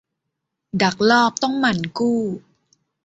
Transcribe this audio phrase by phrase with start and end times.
[0.81, 2.21] ดักลอบต้องหมั่นกู้